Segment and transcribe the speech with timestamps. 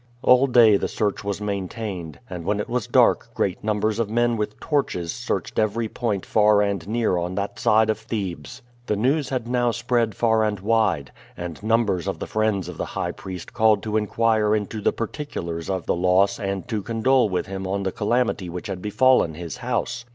[0.23, 4.35] All day the search was maintained, and when it was dark great numbers of men
[4.35, 8.63] with torches searched every point far and near on that side of Thebes.
[8.87, 12.85] The news had now spread far and wide, and numbers of the friends of the
[12.97, 17.45] high priest called to inquire into the particulars of the loss and to condole with
[17.45, 20.03] him on the calamity which had befallen his house.